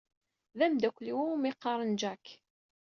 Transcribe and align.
D 0.57 0.59
amdakel-iw 0.65 1.19
iwumi 1.21 1.51
qqaren 1.55 1.91
Jack. 2.01 2.25